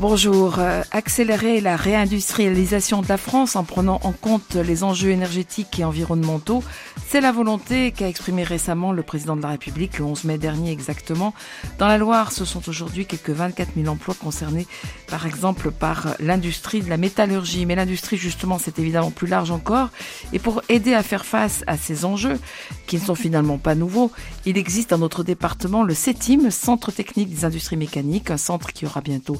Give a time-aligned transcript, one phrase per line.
[0.00, 0.60] Bonjour.
[0.60, 5.84] Euh, accélérer la réindustrialisation de la France en prenant en compte les enjeux énergétiques et
[5.84, 6.62] environnementaux,
[7.08, 10.70] c'est la volonté qu'a exprimée récemment le président de la République le 11 mai dernier
[10.70, 11.34] exactement.
[11.78, 14.68] Dans la Loire, ce sont aujourd'hui quelques 24 000 emplois concernés
[15.08, 17.66] par exemple par l'industrie de la métallurgie.
[17.66, 19.88] Mais l'industrie justement c'est évidemment plus large encore.
[20.32, 22.38] Et pour aider à faire face à ces enjeux,
[22.86, 24.12] qui ne sont finalement pas nouveaux,
[24.46, 28.86] il existe dans notre département le CETIM, Centre technique des industries mécaniques, un centre qui
[28.86, 29.38] aura bientôt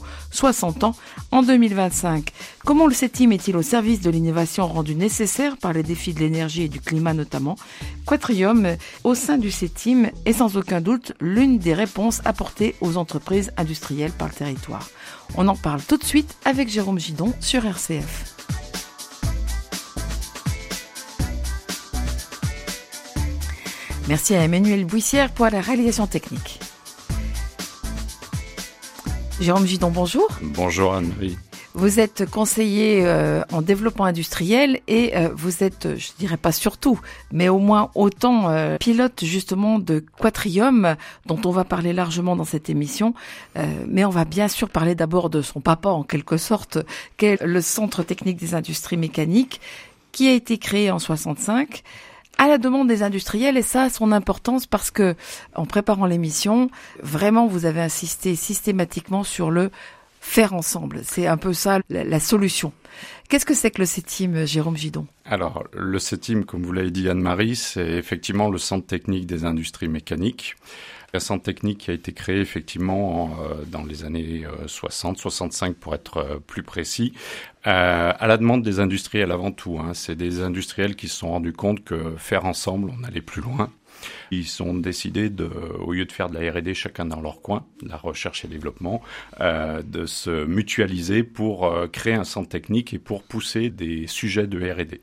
[0.52, 0.96] 60 ans
[1.30, 2.32] en 2025.
[2.64, 6.62] Comment le CETIM est-il au service de l'innovation rendue nécessaire par les défis de l'énergie
[6.62, 7.56] et du climat notamment?
[8.06, 13.52] Quatrium, au sein du CETIM, est sans aucun doute l'une des réponses apportées aux entreprises
[13.58, 14.88] industrielles par le territoire.
[15.36, 18.34] On en parle tout de suite avec Jérôme Gidon sur RCF.
[24.08, 26.57] Merci à Emmanuel Bouissière pour la réalisation technique.
[29.40, 30.26] Jérôme Gidon, bonjour.
[30.42, 31.12] Bonjour Anne.
[31.74, 36.98] Vous êtes conseiller euh, en développement industriel et euh, vous êtes, je dirais pas surtout,
[37.30, 42.44] mais au moins autant euh, pilote justement de Quatrium, dont on va parler largement dans
[42.44, 43.14] cette émission.
[43.86, 46.78] mais on va bien sûr parler d'abord de son papa en quelque sorte,
[47.16, 49.60] qu'est le Centre technique des industries mécaniques,
[50.10, 51.84] qui a été créé en 65
[52.38, 55.16] à la demande des industriels et ça a son importance parce que
[55.54, 56.70] en préparant l'émission,
[57.02, 59.70] vraiment vous avez insisté systématiquement sur le
[60.28, 61.00] faire ensemble.
[61.04, 62.72] C'est un peu ça la, solution.
[63.28, 65.06] Qu'est-ce que c'est que le CETIM, Jérôme Gidon?
[65.24, 69.88] Alors, le CETIM, comme vous l'avez dit Anne-Marie, c'est effectivement le Centre technique des industries
[69.88, 70.56] mécaniques.
[71.14, 75.74] Un centre technique qui a été créé effectivement euh, dans les années 60, euh, 65
[75.74, 77.14] pour être euh, plus précis,
[77.64, 79.78] à la demande des industriels avant tout.
[79.78, 79.92] Hein.
[79.94, 83.70] C'est des industriels qui se sont rendus compte que faire ensemble, on allait plus loin.
[84.30, 85.30] Ils ont décidé
[85.80, 89.02] au lieu de faire de la R&D chacun dans leur coin, la recherche et développement,
[89.40, 95.00] de se mutualiser pour créer un centre technique et pour pousser des sujets de R&D.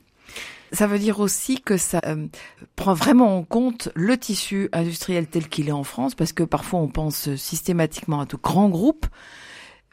[0.72, 2.26] Ça veut dire aussi que ça euh,
[2.74, 6.80] prend vraiment en compte le tissu industriel tel qu'il est en France, parce que parfois
[6.80, 9.06] on pense systématiquement à de grands groupes,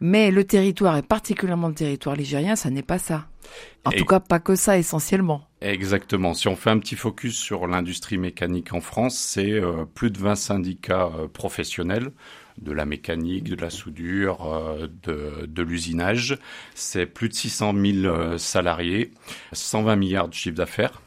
[0.02, 3.28] mais le territoire, et particulièrement le territoire ligérien, ça n'est pas ça.
[3.86, 5.48] En tout cas, pas que ça essentiellement.
[5.62, 6.34] Exactement.
[6.34, 10.20] Si on fait un petit focus sur l'industrie mécanique en France, c'est euh, plus de
[10.20, 12.12] 20 syndicats euh, professionnels
[12.62, 16.38] de la mécanique, de la soudure, euh, de, de l'usinage.
[16.76, 19.12] C'est plus de 600 000 salariés,
[19.52, 21.02] 120 milliards de chiffre d'affaires.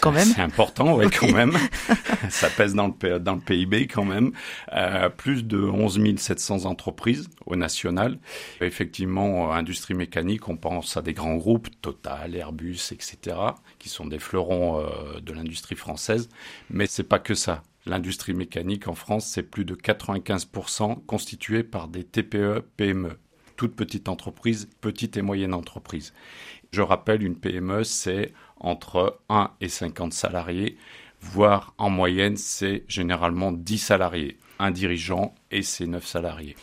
[0.00, 0.26] Quand même.
[0.26, 1.52] C'est important, oui, quand même.
[2.30, 4.32] ça pèse dans le, dans le PIB quand même.
[4.72, 8.18] Euh, plus de 11 700 entreprises au national.
[8.60, 13.36] Effectivement, industrie mécanique, on pense à des grands groupes, Total, Airbus, etc.,
[13.78, 16.28] qui sont des fleurons euh, de l'industrie française.
[16.70, 17.62] Mais c'est pas que ça.
[17.86, 23.18] L'industrie mécanique en France, c'est plus de 95% constitué par des TPE, PME
[23.56, 26.12] toutes petites entreprises, petites et moyennes entreprises.
[26.72, 30.76] Je rappelle, une PME, c'est entre 1 et 50 salariés,
[31.20, 36.56] voire en moyenne, c'est généralement 10 salariés, un dirigeant et ses 9 salariés.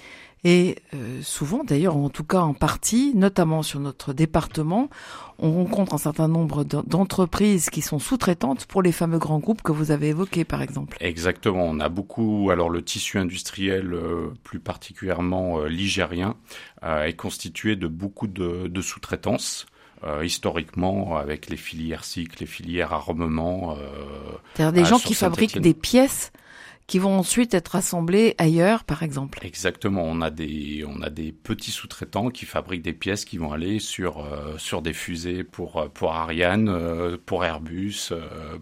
[0.44, 4.90] Et euh, souvent, d'ailleurs, en tout cas en partie, notamment sur notre département,
[5.38, 9.72] on rencontre un certain nombre d'entreprises qui sont sous-traitantes pour les fameux grands groupes que
[9.72, 10.98] vous avez évoqués, par exemple.
[11.00, 11.66] Exactement.
[11.66, 16.36] On a beaucoup, alors le tissu industriel, euh, plus particulièrement euh, ligérien,
[16.84, 19.68] est constitué de beaucoup de, de sous-traitances.
[20.24, 23.78] Historiquement, avec les filières cycles, les filières armement.
[24.56, 26.32] C'est-à-dire des gens qui fabriquent des pièces
[26.92, 29.40] qui vont ensuite être assemblés ailleurs, par exemple.
[29.44, 30.04] Exactement.
[30.04, 33.80] On a des, on a des petits sous-traitants qui fabriquent des pièces qui vont aller
[33.80, 38.12] sur, euh, sur des fusées pour, euh, pour Ariane, euh, pour Airbus,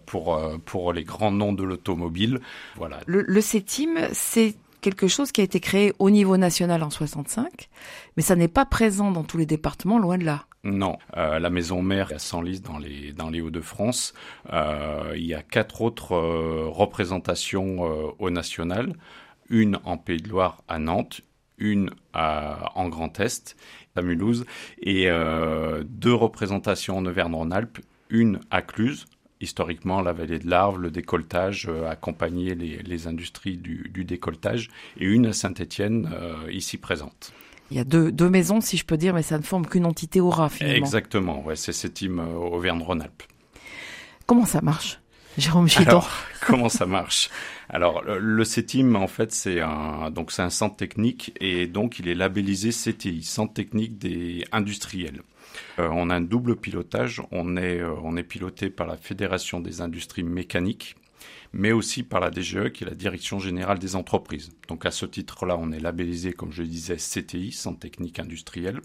[0.06, 2.40] pour, pour les grands noms de l'automobile.
[2.76, 3.00] Voilà.
[3.08, 7.68] Le, le CETIM, c'est quelque chose qui a été créé au niveau national en 65,
[8.16, 10.46] mais ça n'est pas présent dans tous les départements, loin de là.
[10.66, 14.14] Non, euh, la maison mère est à Senlis dans les dans les Hauts-de-France.
[14.52, 17.80] Euh, il y a quatre autres euh, représentations
[18.20, 18.94] au national,
[19.50, 21.22] une en Pays de Loire à Nantes,
[21.58, 23.56] une en Grand Est
[23.96, 24.46] à Mulhouse.
[24.82, 25.08] Et
[25.86, 27.80] deux représentations en Auvergne-Rhône-Alpes,
[28.10, 29.06] une à Cluse.
[29.42, 31.90] Historiquement la vallée de l'Arve, le décolletage, euh,
[32.30, 36.10] les, les, industries du, du, décolletage, et une à Saint-Étienne,
[36.52, 37.32] ici présente.
[37.72, 39.86] Il y a deux, deux maisons, si je peux dire, mais ça ne forme qu'une
[39.86, 40.78] entité aura finalement.
[40.78, 43.24] Exactement, ouais, c'est CETIM euh, Auvergne-Rhône-Alpes.
[44.26, 45.00] Comment ça marche
[45.38, 45.68] Jérôme.
[45.78, 46.10] Alors,
[46.46, 47.30] comment ça marche?
[47.70, 52.00] Alors, le, le CETIM, en fait, c'est un, donc c'est un centre technique et donc
[52.00, 55.22] il est labellisé CTI, Centre technique des industriels.
[55.80, 57.22] Euh, on a un double pilotage.
[57.32, 60.96] On est, euh, on est piloté par la Fédération des industries mécaniques,
[61.54, 64.52] mais aussi par la DGE, qui est la Direction générale des entreprises.
[64.68, 68.82] Donc à ce titre-là, on est labellisé, comme je le disais, CTI, Centre technique industriel.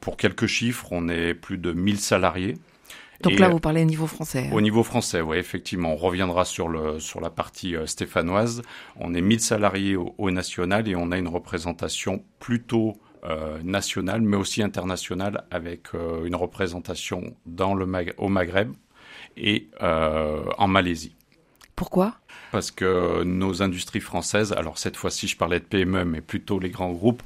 [0.00, 2.56] Pour quelques chiffres, on est plus de 1000 salariés.
[3.22, 4.46] Donc Et, là, vous parlez au niveau français.
[4.46, 4.54] hein.
[4.54, 5.92] Au niveau français, oui, effectivement.
[5.92, 8.62] On reviendra sur, le, sur la partie euh, stéphanoise.
[8.96, 14.22] On est 1000 salariés au, au national et on a une représentation plutôt euh, nationale,
[14.22, 18.72] mais aussi internationale, avec euh, une représentation dans le Mag- au Maghreb
[19.36, 21.14] et en Malaisie.
[21.80, 22.12] Pourquoi?
[22.52, 26.68] Parce que nos industries françaises, alors cette fois-ci je parlais de PME, mais plutôt les
[26.68, 27.22] grands groupes,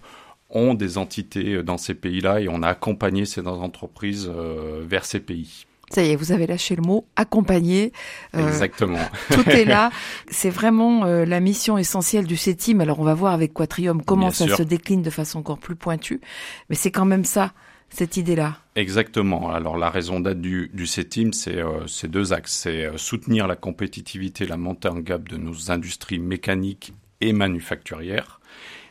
[0.49, 5.19] ont des entités dans ces pays-là et on a accompagné ces entreprises euh, vers ces
[5.19, 5.67] pays.
[5.91, 7.93] Ça y est, vous avez lâché le mot accompagner.
[8.37, 9.01] Euh, Exactement.
[9.33, 9.91] tout est là.
[10.31, 12.79] C'est vraiment euh, la mission essentielle du CETIM.
[12.79, 14.59] Alors on va voir avec Quatrium comment Bien ça sûr.
[14.59, 16.21] se décline de façon encore plus pointue.
[16.71, 17.55] Mais c'est quand même ça,
[17.95, 18.59] cette idée-là.
[18.77, 19.51] Exactement.
[19.51, 22.53] Alors la raison d'être du, du CETIM, c'est euh, c'est deux axes.
[22.53, 28.41] C'est euh, soutenir la compétitivité, la montée en gamme de nos industries mécaniques et manufacturières,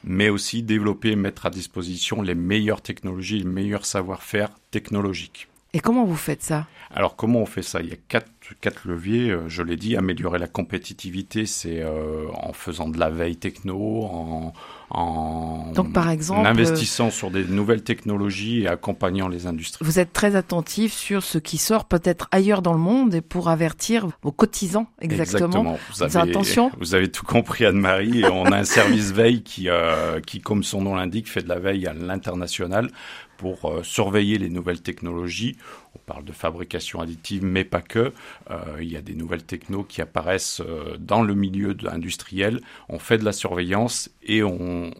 [0.03, 5.47] mais aussi développer et mettre à disposition les meilleures technologies, les meilleurs savoir-faire technologiques.
[5.73, 6.67] Et comment vous faites ça?
[6.91, 7.81] Alors comment on fait ça?
[7.81, 8.29] Il y a quatre,
[8.59, 13.09] quatre leviers, euh, je l'ai dit, améliorer la compétitivité, c'est euh, en faisant de la
[13.09, 14.53] veille techno, en,
[14.89, 19.83] en Donc, par exemple, en investissant sur des nouvelles technologies et accompagnant les industries.
[19.83, 23.49] Vous êtes très attentif sur ce qui sort peut-être ailleurs dans le monde et pour
[23.49, 25.63] avertir vos cotisants exactement.
[25.63, 26.71] Vous Faisons avez, attention.
[26.79, 28.21] vous avez tout compris, Anne-Marie.
[28.21, 31.49] Et on a un service veille qui, euh, qui, comme son nom l'indique, fait de
[31.49, 32.89] la veille à l'international
[33.37, 35.57] pour euh, surveiller les nouvelles technologies.
[35.95, 38.13] On parle de fabrication additive, mais pas que.
[38.49, 42.61] Euh, il y a des nouvelles technos qui apparaissent euh, dans le milieu industriel.
[42.89, 44.91] On fait de la surveillance et on,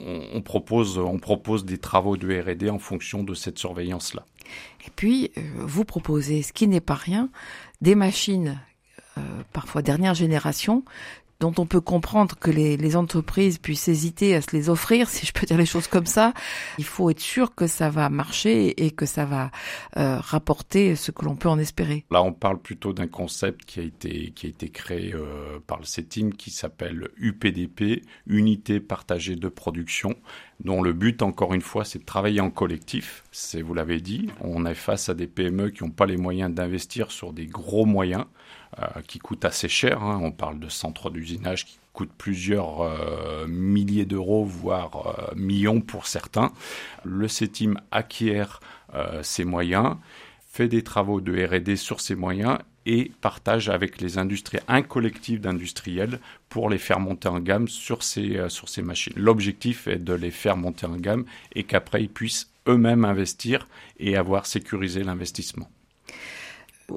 [0.46, 4.24] propose, des travaux de R&D en fonction de cette surveillance-là.
[4.86, 7.30] Et puis, euh, vous proposez, ce qui n'est pas rien,
[7.82, 8.60] des machines,
[9.52, 10.84] parfois dernière génération,
[11.40, 15.34] dont on peut comprendre que les, entreprises puissent hésiter à se les offrir, si je
[15.34, 16.34] peux dire les choses comme ça.
[16.78, 19.50] Il faut être sûr que ça va marcher et que ça va
[19.98, 22.06] euh, rapporter ce que l'on peut en espérer.
[22.12, 25.80] Là, on parle plutôt d'un concept qui a été, qui a été créé euh, par
[25.80, 30.16] le CETIM qui s'appelle UPDP, Unité partagée de production,
[30.64, 33.24] dont le but, encore une fois, c'est de travailler en collectif.
[33.32, 36.54] C'est, vous l'avez dit, on est face à des PME qui n'ont pas les moyens
[36.54, 38.26] d'investir sur des gros moyens
[39.08, 40.02] qui coûtent assez cher.
[40.04, 40.20] hein.
[40.22, 46.08] On parle de centres d'usinage qui coûtent plusieurs euh, milliers d'euros, voire euh, millions pour
[46.08, 46.52] certains.
[47.04, 48.60] Le CETIM acquiert
[48.96, 49.96] euh, ces moyens
[50.50, 55.40] fait des travaux de R&D sur ces moyens et partage avec les industries un collectif
[55.40, 59.14] d'industriels pour les faire monter en gamme sur ces, euh, sur ces machines.
[59.16, 61.26] L'objectif est de les faire monter en gamme
[61.56, 63.68] et qu'après ils puissent eux-mêmes investir
[64.00, 65.70] et avoir sécurisé l'investissement.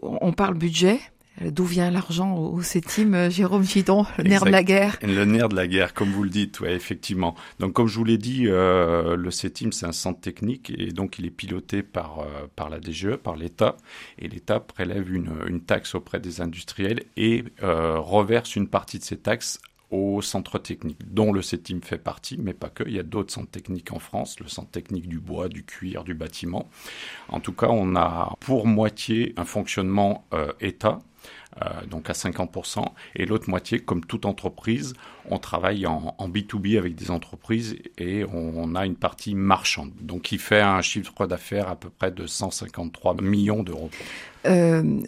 [0.02, 1.00] On parle budget?
[1.40, 5.50] D'où vient l'argent au CETIM, euh, Jérôme Gidon, le nerf de la guerre Le nerf
[5.50, 7.34] de la guerre, comme vous le dites, ouais, effectivement.
[7.58, 11.18] Donc, comme je vous l'ai dit, euh, le CETIM, c'est un centre technique et donc
[11.18, 13.76] il est piloté par, euh, par la DGE, par l'État.
[14.18, 19.04] Et l'État prélève une, une taxe auprès des industriels et euh, reverse une partie de
[19.04, 22.82] ces taxes au centre technique, dont le CETIM fait partie, mais pas que.
[22.86, 26.02] Il y a d'autres centres techniques en France, le centre technique du bois, du cuir,
[26.02, 26.68] du bâtiment.
[27.28, 30.98] En tout cas, on a pour moitié un fonctionnement euh, État,
[31.62, 32.84] euh, donc à 50%,
[33.14, 34.94] et l'autre moitié, comme toute entreprise,
[35.30, 39.92] on travaille en, en B2B avec des entreprises et on, on, a une partie marchande,
[40.00, 43.90] donc qui fait un chiffre d'affaires à peu près de 153 millions d'euros.
[44.46, 45.00] Euh,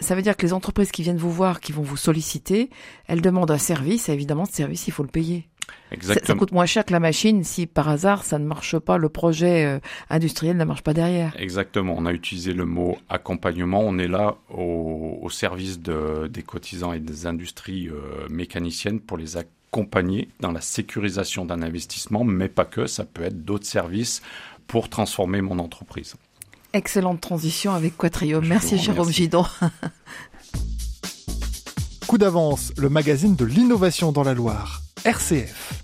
[0.00, 2.70] ça veut dire que les entreprises qui viennent vous voir, qui vont vous solliciter,
[3.06, 5.48] elles demandent un service, et évidemment, ce service, il faut le payer.
[5.90, 6.26] Exactement.
[6.26, 8.98] Ça, ça, coûte moins cher que la machine si par hasard ça ne marche pas,
[8.98, 9.78] le projet euh,
[10.10, 11.34] industriel ne marche pas derrière.
[11.38, 11.94] Exactement.
[11.96, 13.80] On a utilisé le mot accompagnement.
[13.80, 19.16] On est là au, au service de, des cotisants et des industries euh, mécaniciennes pour
[19.16, 22.86] les accompagner dans la sécurisation d'un investissement, mais pas que.
[22.86, 24.22] Ça peut être d'autres services
[24.66, 26.14] pour transformer mon entreprise.
[26.72, 28.44] Excellente transition avec Quatrium.
[28.46, 29.46] Merci Jérôme Gidon.
[32.06, 34.83] Coup d'avance, le magazine de l'innovation dans la Loire.
[35.04, 35.82] RCF.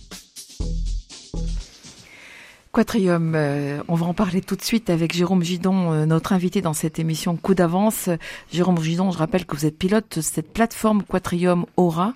[2.73, 6.63] Quatrium, euh, on va en parler tout de suite avec Jérôme Gidon, euh, notre invité
[6.63, 8.09] dans cette émission Coup d'avance.
[8.51, 12.15] Jérôme Gidon, je rappelle que vous êtes pilote de cette plateforme Quatrium Aura.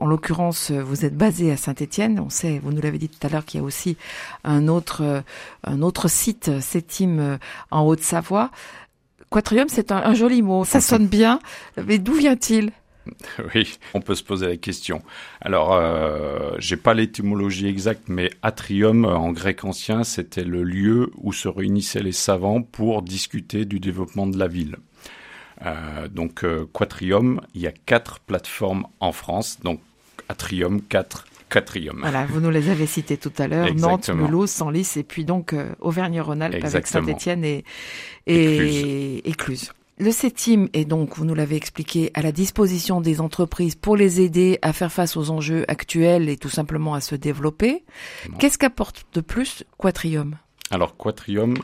[0.00, 2.20] En l'occurrence, vous êtes basé à Saint-Étienne.
[2.20, 3.98] On sait, vous nous l'avez dit tout à l'heure, qu'il y a aussi
[4.42, 5.20] un autre, euh,
[5.64, 7.38] un autre site, CETIM,
[7.70, 8.50] en Haute-Savoie.
[9.28, 10.64] Quatrium, c'est un joli mot.
[10.64, 11.38] Ça sonne bien.
[11.84, 12.72] Mais d'où vient-il?
[13.54, 15.02] Oui, on peut se poser la question.
[15.40, 21.32] Alors, euh, j'ai pas l'étymologie exacte, mais atrium en grec ancien, c'était le lieu où
[21.32, 24.76] se réunissaient les savants pour discuter du développement de la ville.
[25.64, 29.80] Euh, donc, euh, Quatrium, il y a quatre plateformes en France, donc
[30.28, 31.98] Atrium, quatre Quatrium.
[32.00, 35.52] Voilà, vous nous les avez cités tout à l'heure, Nantes, Mulhouse, Senlis, et puis donc
[35.52, 37.64] euh, Auvergne-Rhône-Alpes avec Saint-Étienne et,
[38.26, 39.72] et, Écluse.
[39.98, 44.20] Le CETIM est donc, vous nous l'avez expliqué, à la disposition des entreprises pour les
[44.20, 47.82] aider à faire face aux enjeux actuels et tout simplement à se développer.
[48.38, 50.36] Qu'est-ce qu'apporte de plus Quatrium?
[50.70, 51.56] Alors Quatrium,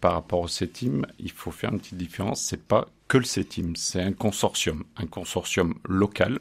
[0.00, 2.40] par rapport au CETIM, il faut faire une petite différence.
[2.40, 6.38] C'est pas que le CETIM, c'est un consortium, un consortium local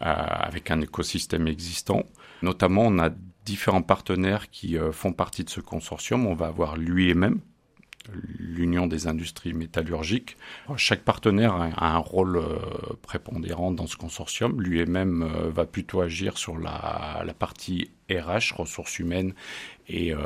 [0.00, 2.02] euh, avec un écosystème existant.
[2.40, 3.10] Notamment, on a
[3.44, 6.26] différents partenaires qui euh, font partie de ce consortium.
[6.26, 7.40] On va avoir l'UIMM,
[8.38, 10.36] l'Union des industries métallurgiques.
[10.76, 12.58] Chaque partenaire a un rôle euh,
[13.02, 14.60] prépondérant dans ce consortium.
[14.60, 19.34] Lui-même euh, va plutôt agir sur la, partie RH, ressources humaines
[19.88, 20.18] et, euh,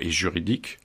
[0.00, 0.78] juridiques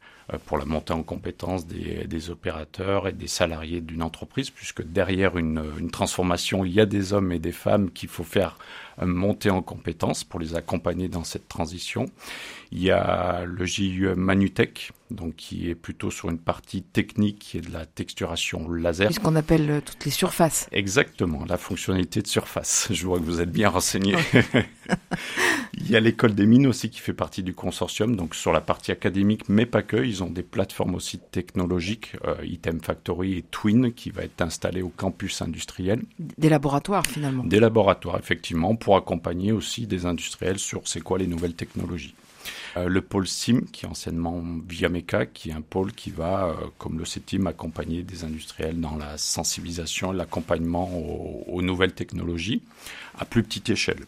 [0.48, 5.64] pour la montée en compétence des, opérateurs et des salariés d'une entreprise, puisque derrière une,
[5.78, 8.58] une, transformation, il y a des hommes et des femmes qu'il faut faire
[9.04, 12.08] monter en compétence pour les accompagner dans cette transition.
[12.72, 17.58] Il y a le JUE Manutech, donc qui est plutôt sur une partie technique qui
[17.58, 19.14] est de la texturation laser.
[19.14, 20.68] Ce qu'on appelle euh, toutes les surfaces.
[20.72, 22.88] Exactement, la fonctionnalité de surface.
[22.92, 24.16] Je vois que vous êtes bien renseigné.
[25.78, 28.62] Il y a l'école des mines aussi qui fait partie du consortium, donc sur la
[28.62, 29.98] partie académique, mais pas que.
[29.98, 34.82] Ils ont des plateformes aussi technologiques, euh, Item Factory et Twin, qui va être installé
[34.82, 36.02] au campus industriel.
[36.20, 37.44] Des laboratoires finalement.
[37.44, 42.16] Des laboratoires, effectivement, pour accompagner aussi des industriels sur c'est quoi les nouvelles technologies.
[42.78, 46.54] Euh, le pôle SIM, qui est anciennement Viameca, qui est un pôle qui va, euh,
[46.78, 50.90] comme le CETIM, accompagner des industriels dans la sensibilisation l'accompagnement
[51.48, 52.62] aux, nouvelles technologies
[53.18, 54.06] à plus petite échelle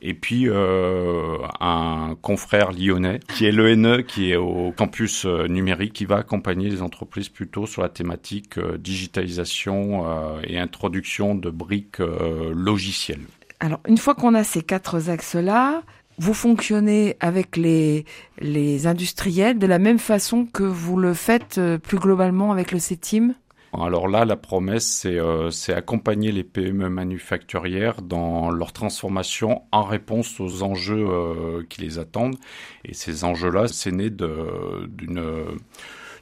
[0.00, 6.04] et puis euh, un confrère lyonnais qui est l'ENE, qui est au campus numérique, qui
[6.04, 10.04] va accompagner les entreprises plutôt sur la thématique digitalisation
[10.44, 13.24] et introduction de briques logicielles.
[13.60, 15.82] Alors, une fois qu'on a ces quatre axes-là,
[16.18, 18.04] vous fonctionnez avec les,
[18.38, 22.78] les industriels de la même façon que vous le faites euh, plus globalement avec le
[22.78, 23.34] CETIM
[23.76, 30.38] alors là, la promesse, c'est euh, accompagner les PME manufacturières dans leur transformation en réponse
[30.38, 32.36] aux enjeux euh, qui les attendent.
[32.84, 35.20] Et ces enjeux-là, c'est né d'une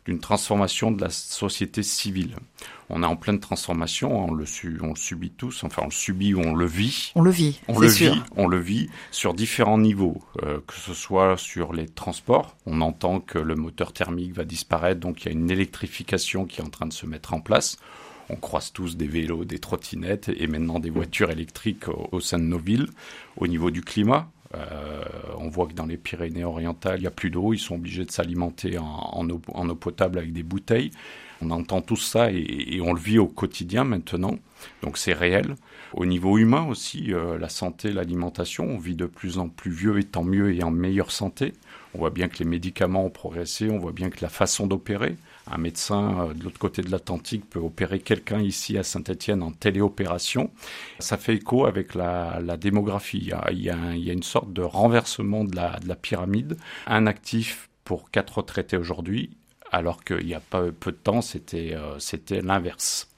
[0.05, 2.37] d'une transformation de la société civile.
[2.89, 4.45] On est en pleine transformation, on le,
[4.83, 7.13] on le subit tous, enfin on le subit ou on le vit.
[7.15, 10.93] On le vit, on le vit, on le vit sur différents niveaux, euh, que ce
[10.93, 12.57] soit sur les transports.
[12.67, 16.61] On entend que le moteur thermique va disparaître, donc il y a une électrification qui
[16.61, 17.79] est en train de se mettre en place.
[18.29, 22.45] On croise tous des vélos, des trottinettes et maintenant des voitures électriques au sein de
[22.45, 22.89] nos villes.
[23.37, 25.05] Au niveau du climat, euh,
[25.39, 28.11] on voit que dans les Pyrénées-Orientales, il n'y a plus d'eau, ils sont obligés de
[28.11, 30.91] s'alimenter en, eau, potable avec des bouteilles.
[31.41, 34.39] On entend tout ça et, on le vit au quotidien maintenant,
[34.83, 35.57] donc c'est réel.
[35.93, 39.99] Au niveau humain aussi, euh, la santé, l'alimentation, on vit de plus en plus vieux
[39.99, 41.53] et tant mieux et en meilleure santé.
[41.95, 45.17] On voit bien que les médicaments ont progressé, on voit bien que la façon d'opérer,
[45.51, 49.53] un médecin euh, de l'autre côté de l'Atlantique peut opérer quelqu'un ici à Saint-Etienne en
[49.53, 50.51] téléopération.
[50.99, 53.31] Ça fait écho avec la, démographie.
[53.51, 56.57] Il y, a, une sorte de renversement de la, de la pyramide.
[56.87, 59.31] Un actif pour quatre retraités aujourd'hui,
[59.71, 61.99] alors qu'il y a peu de temps, c'était euh,
[62.43, 63.12] l'inverse.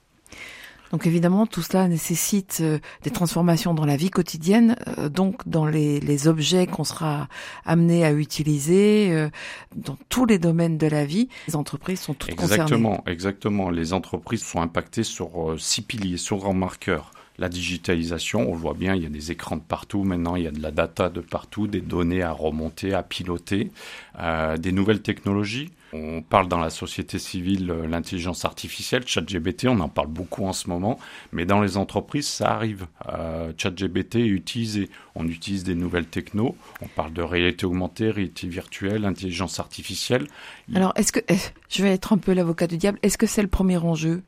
[0.92, 5.66] Donc évidemment, tout cela nécessite euh, des transformations dans la vie quotidienne, euh, donc dans
[5.66, 7.28] les, objets qu'on sera
[7.64, 9.28] amené à utiliser, euh,
[9.74, 11.28] dans tous les domaines de la vie.
[11.48, 13.12] Les entreprises sont toutes exactement, concernées.
[13.12, 18.60] Exactement, Les entreprises sont impactées sur six piliers, sur grands marqueurs la digitalisation, on le
[18.60, 20.70] voit bien, il y a des écrans de partout, maintenant il y a de la
[20.70, 23.72] data de partout, des données à remonter, à piloter,
[24.16, 25.72] des nouvelles technologies.
[25.96, 30.52] On parle dans la société civile euh, l'intelligence artificielle, ChatGBT, on en parle beaucoup en
[30.52, 30.98] ce moment,
[31.30, 32.86] mais dans les entreprises, ça arrive.
[33.08, 34.90] Euh, ChatGBT est utilisé.
[35.14, 36.56] On utilise des nouvelles technos.
[36.82, 40.26] On parle de réalité augmentée, réalité virtuelle, intelligence artificielle.
[40.74, 41.20] Alors, est-ce que,
[41.68, 44.24] je vais être un peu l'avocat du diable, est-ce que c'est le premier enjeu?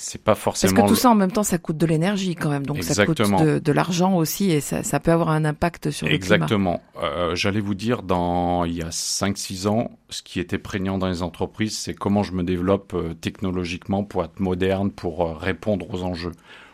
[0.00, 0.74] C'est pas forcément.
[0.74, 3.04] Parce que tout ça en même temps, ça coûte de l'énergie quand même, donc ça
[3.04, 6.80] coûte de, de l'argent aussi et ça, ça, peut avoir un impact sur le Exactement.
[7.02, 11.08] Euh, J'allais vous dire, dans il y a 5-6 ans, ce qui était prégnant dans
[11.08, 15.86] les entreprises, c'est comment je me développe euh, technologiquement pour être moderne, pour euh, répondre
[15.92, 16.32] aux enjeux.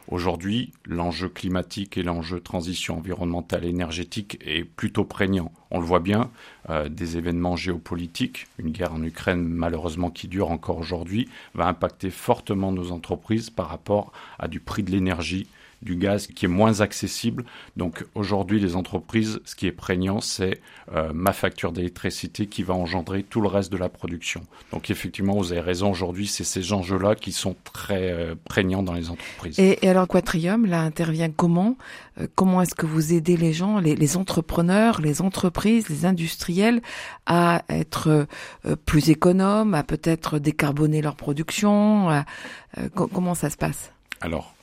[0.09, 5.51] Aujourd'hui, l'enjeu climatique et l'enjeu transition environnementale énergétique est plutôt prégnant.
[5.73, 6.31] On le voit bien,
[6.71, 12.11] euh, des événements géopolitiques, une guerre en Ukraine malheureusement qui dure encore aujourd'hui, va impacter
[12.11, 15.49] fortement nos entreprises par rapport à du prix de l'énergie,
[15.83, 17.45] du gaz qui est moins accessible.
[17.77, 20.61] Donc aujourd'hui, les entreprises, ce qui est prégnant, c'est
[20.95, 24.43] euh, ma facture d'électricité qui va engendrer tout le reste de la production.
[24.73, 28.95] Donc effectivement, vous avez raison, aujourd'hui, c'est ces enjeux-là qui sont très euh, prégnants dans
[28.95, 29.59] les entreprises.
[29.59, 31.77] Et, alors Quatrium, là, intervient comment
[32.21, 36.81] euh, Comment est-ce que vous aidez les gens, les, les, entrepreneurs, les entreprises, les industriels
[37.27, 38.27] à être
[38.85, 42.25] plus économes, à peut-être décarboner leur production
[42.95, 43.93] Comment ça se passe?
[44.21, 44.56] Alors,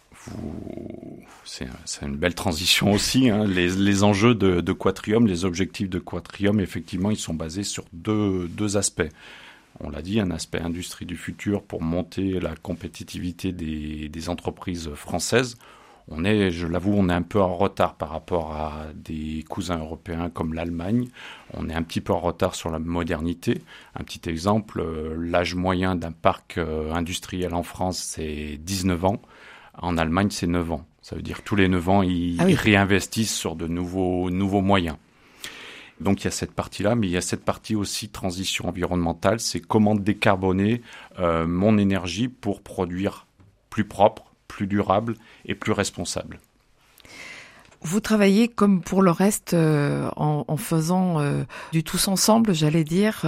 [1.46, 1.68] c'est
[2.02, 3.30] une belle transition aussi.
[3.30, 3.46] Hein.
[3.46, 8.78] Les, enjeux de, Quatrium, les objectifs de Quatrium, effectivement, ils sont basés sur deux, deux
[8.78, 9.10] aspects.
[9.80, 14.92] On l'a dit, un aspect industrie du futur pour monter la compétitivité des, des entreprises
[14.94, 15.58] françaises.
[16.10, 19.80] On est, je l'avoue, on est un peu en retard par rapport à des cousins
[19.80, 21.08] européens comme l'Allemagne.
[21.54, 23.62] On est un petit peu en retard sur la modernité.
[23.96, 29.22] Un petit exemple, euh, l'âge moyen d'un parc euh, industriel en France, c'est 19 ans.
[29.78, 30.86] En Allemagne, c'est 9 ans.
[31.02, 34.62] Ça veut dire que tous les 9 ans, ils, ah réinvestissent sur de nouveaux, nouveaux
[34.62, 34.98] moyens.
[36.00, 39.40] Donc il y a cette partie-là, mais il y a cette partie aussi transition environnementale,
[39.40, 40.82] c'est comment décarboner
[41.20, 43.28] euh, mon énergie pour produire
[43.70, 45.16] plus propre, plus durable
[45.46, 46.40] et plus responsable.
[47.82, 52.86] Vous travaillez comme pour le reste euh, en, en, faisant euh, du tous ensemble, j'allais
[52.86, 53.22] dire.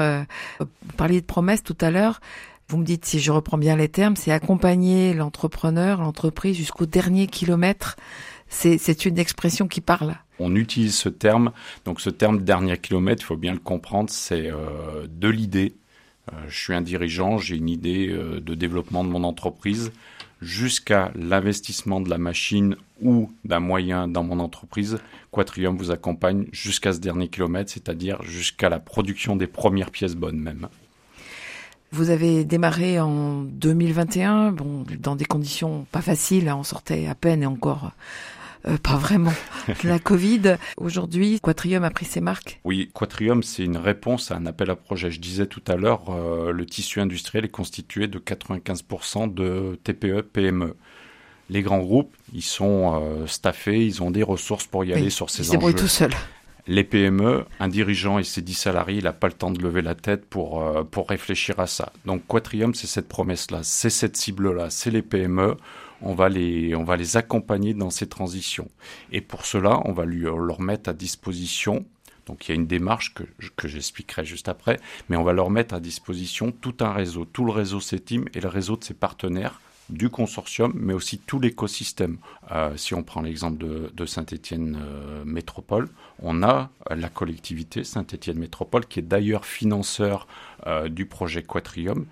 [0.59, 2.21] vous parliez de promesses tout à l'heure.
[2.67, 7.27] Vous me dites, si je reprends bien les termes, c'est accompagner l'entrepreneur, l'entreprise jusqu'au dernier
[7.27, 7.95] kilomètre.
[8.47, 10.15] C'est une expression qui parle.
[10.39, 11.51] On utilise ce terme.
[11.85, 15.75] Donc ce terme dernier kilomètre, il faut bien le comprendre, c'est euh, de l'idée.
[16.33, 19.91] Euh, je suis un dirigeant, j'ai une idée euh, de développement de mon entreprise
[20.41, 24.97] jusqu'à l'investissement de la machine ou d'un moyen dans mon entreprise.
[25.31, 30.39] Quatrium vous accompagne jusqu'à ce dernier kilomètre, c'est-à-dire jusqu'à la production des premières pièces bonnes
[30.39, 30.67] même.
[31.95, 37.15] Vous avez démarré en 2021, bon, dans des conditions pas faciles, hein, on sortait à
[37.15, 37.91] peine et encore
[38.67, 39.31] euh, pas vraiment
[39.81, 40.57] de la Covid.
[40.75, 44.75] Aujourd'hui, Quatrium a pris ses marques Oui, Quatrium, c'est une réponse à un appel à
[44.75, 45.09] projet.
[45.09, 50.21] Je disais tout à l'heure, euh, le tissu industriel est constitué de 95% de TPE,
[50.21, 50.75] PME.
[51.49, 55.29] Les grands groupes, ils sont euh, staffés, ils ont des ressources pour y aller sur
[55.29, 55.69] ces enjeux.
[55.69, 56.11] Ils tout seuls
[56.67, 59.81] les PME, un dirigeant et ses 10 salariés, il n'a pas le temps de lever
[59.81, 61.91] la tête pour, euh, réfléchir à ça.
[62.05, 65.57] Donc Quatrium, c'est cette promesse-là, c'est cette cible-là, c'est les PME.
[66.01, 66.73] On va, les,
[67.17, 68.67] accompagner dans ces transitions.
[69.11, 71.85] Et pour cela, on va lui, leur mettre à disposition
[72.25, 73.23] donc il y a une démarche que,
[73.55, 77.45] que j'expliquerai juste après, mais on va leur mettre à disposition tout un réseau, tout
[77.45, 82.17] le réseau CETIM et le réseau de ses partenaires du consortium, mais aussi tout l'écosystème.
[82.51, 85.89] Euh, si on prend l'exemple de, de Saint-Étienne euh, Métropole,
[86.21, 90.27] on a la collectivité Saint-Étienne Métropole, qui est d'ailleurs financeur
[90.65, 92.05] euh, du projet Quatrium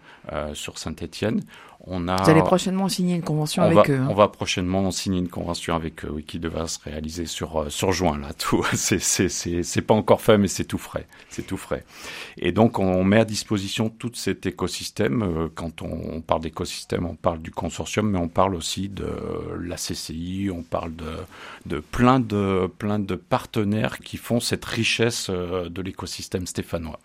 [0.53, 1.41] sur Saint-Étienne.
[1.85, 3.97] On a, Vous allez prochainement signer une convention avec eux.
[3.97, 4.07] Hein.
[4.09, 7.69] On va prochainement signer une convention avec eux, oui, qui devra se réaliser sur euh,
[7.69, 8.29] sur juin là.
[8.37, 11.83] Tout, c'est c'est c'est c'est pas encore fait, mais c'est tout frais, c'est tout frais.
[12.37, 15.23] Et donc on met à disposition tout cet écosystème.
[15.23, 19.05] Euh, quand on, parle d'écosystème, on parle du consortium, mais on parle aussi de
[19.59, 21.11] la CCI, on parle de
[21.65, 26.99] de plein de plein de partenaires qui font cette richesse euh, de l'écosystème stéphanois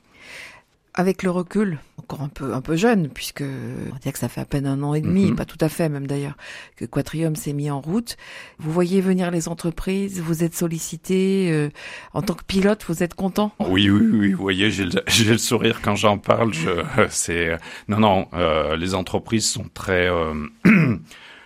[0.99, 4.41] avec le recul, encore un peu un peu jeune, puisque on dirait que ça fait
[4.41, 5.37] à peine un an et demi, mhm.
[5.37, 6.37] pas tout à fait même d'ailleurs,
[6.75, 8.17] que Quatrium s'est mis en route.
[8.59, 11.71] Vous voyez venir les entreprises, vous êtes sollicité euh,
[12.15, 13.53] en tant que pilote, vous êtes content?
[13.61, 14.33] Oui, oui, oui.
[14.33, 16.53] Vous voyez, j'ai le, le, sourire quand j'en parle.
[16.53, 17.57] Je, c'est
[17.87, 18.29] non, non.
[18.35, 20.11] Euh, les entreprises sont très.
[20.11, 20.49] Euh,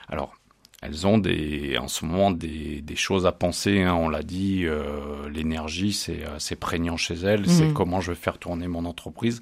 [0.08, 0.34] alors,
[0.83, 3.83] elles ont des, en ce moment des, des choses à penser.
[3.83, 7.49] Hein, on l'a dit, euh, l'énergie, c'est, euh, c'est prégnant chez elles.
[7.49, 7.73] C'est mhm.
[7.73, 9.40] comment je vais faire tourner mon entreprise.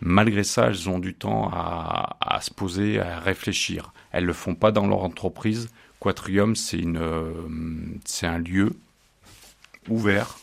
[0.00, 3.92] Malgré ça, elles ont du temps à, à se poser, à réfléchir.
[4.10, 5.68] Elles le font pas dans leur entreprise.
[6.00, 7.32] Quatrium, c'est euh,
[8.04, 8.72] c'est un lieu
[9.88, 10.38] ouvert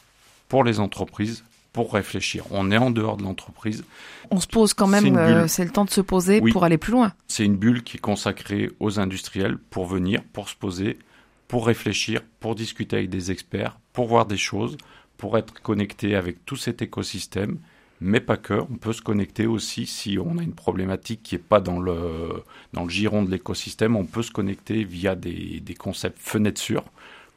[0.48, 2.46] pour les entreprises pour réfléchir.
[2.52, 3.84] On est en dehors de l'entreprise.
[4.30, 6.92] On se pose quand même, euh, c'est le temps de se poser pour aller plus
[6.92, 7.14] loin.
[7.28, 11.00] C'est une bulle qui est consacrée aux industriels pour venir, pour se poser,
[11.48, 14.78] pour réfléchir, pour discuter avec des experts, pour voir des choses,
[15.18, 17.58] pour être connecté avec tout cet écosystème,
[18.00, 18.54] mais pas que.
[18.54, 22.44] On peut se connecter aussi si on a une problématique qui n'est pas dans le,
[22.74, 23.96] dans le giron de l'écosystème.
[23.96, 26.86] On peut se connecter via des, des concepts fenêtres sûres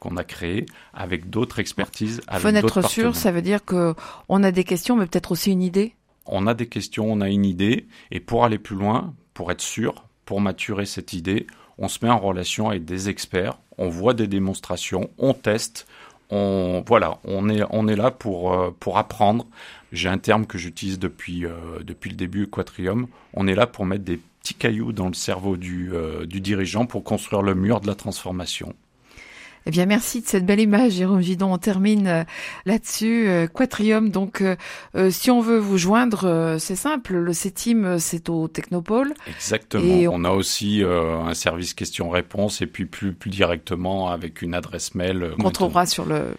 [0.05, 2.21] qu'on a créés avec d'autres expertises.
[2.27, 3.95] Avec Fenêtre sûre, ça veut dire que
[4.29, 5.93] on a des questions, mais peut-être aussi une idée.
[6.25, 9.61] On a des questions, on a une idée, et pour aller plus loin, pour être
[9.61, 11.45] sûr, pour maturer cette idée,
[11.77, 15.87] on se met en relation avec des experts, on voit des démonstrations, on teste,
[16.29, 19.45] on voilà, on est on est là pour euh, pour apprendre.
[19.91, 23.07] J'ai un terme que j'utilise depuis euh, depuis le début Quatrium.
[23.33, 26.85] On est là pour mettre des petits cailloux dans le cerveau du euh, du dirigeant
[26.85, 28.73] pour construire le mur de la transformation.
[29.67, 31.51] Eh bien, merci de cette belle image, Jérôme Gidon.
[31.53, 32.23] On termine euh,
[32.65, 33.27] là-dessus.
[33.27, 37.15] Euh, Quatrium, donc, euh, si on veut vous joindre, c'est simple.
[37.15, 39.13] Le CETIM, c'est au Technopole.
[39.27, 39.83] Exactement.
[39.83, 40.23] Et on...
[40.23, 45.31] a aussi un service questions-réponses et puis plus, plus directement avec une adresse mail.
[45.39, 46.35] Qu'on trouvera sur, le,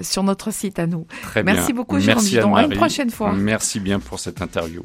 [0.00, 1.06] sur notre site à nous.
[1.22, 1.76] Très Merci bien.
[1.76, 2.54] beaucoup, Jérôme Merci Gidon.
[2.54, 3.32] À une prochaine fois.
[3.32, 4.82] Merci bien pour cette interview.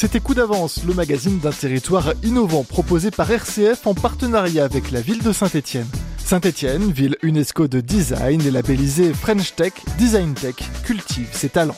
[0.00, 5.02] C'était Coup d'avance, le magazine d'un territoire innovant proposé par RCF en partenariat avec la
[5.02, 5.86] ville de Saint-Étienne.
[6.16, 11.76] Saint-Étienne, ville UNESCO de design et labellisée French Tech, Design Tech, cultive ses talents.